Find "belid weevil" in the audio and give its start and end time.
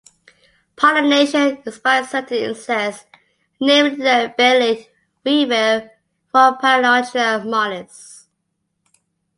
4.35-5.91